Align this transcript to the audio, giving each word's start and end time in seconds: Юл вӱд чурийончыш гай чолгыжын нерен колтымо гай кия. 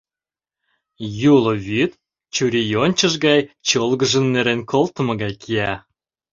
Юл 1.33 1.43
вӱд 1.65 1.91
чурийончыш 2.35 3.13
гай 3.25 3.39
чолгыжын 3.67 4.25
нерен 4.33 4.61
колтымо 4.71 5.13
гай 5.21 5.33
кия. 5.41 5.73